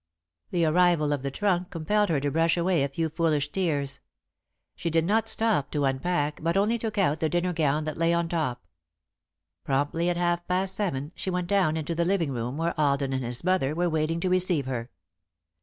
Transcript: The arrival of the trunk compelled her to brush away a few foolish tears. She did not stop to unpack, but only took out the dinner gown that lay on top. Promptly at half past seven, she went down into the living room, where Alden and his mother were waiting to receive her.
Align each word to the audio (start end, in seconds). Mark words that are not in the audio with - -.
The 0.49 0.65
arrival 0.65 1.13
of 1.13 1.21
the 1.21 1.29
trunk 1.29 1.69
compelled 1.69 2.09
her 2.09 2.19
to 2.21 2.31
brush 2.31 2.57
away 2.57 2.83
a 2.83 2.87
few 2.89 3.07
foolish 3.07 3.51
tears. 3.51 3.99
She 4.75 4.89
did 4.89 5.05
not 5.05 5.29
stop 5.29 5.69
to 5.73 5.85
unpack, 5.85 6.39
but 6.41 6.57
only 6.57 6.79
took 6.79 6.97
out 6.97 7.19
the 7.19 7.29
dinner 7.29 7.53
gown 7.53 7.83
that 7.83 7.97
lay 7.99 8.11
on 8.11 8.27
top. 8.27 8.65
Promptly 9.63 10.09
at 10.09 10.17
half 10.17 10.47
past 10.47 10.73
seven, 10.73 11.11
she 11.13 11.29
went 11.29 11.45
down 11.49 11.77
into 11.77 11.93
the 11.93 12.03
living 12.03 12.31
room, 12.31 12.57
where 12.57 12.73
Alden 12.81 13.13
and 13.13 13.23
his 13.23 13.43
mother 13.43 13.75
were 13.75 13.91
waiting 13.91 14.19
to 14.21 14.29
receive 14.31 14.65
her. 14.65 14.89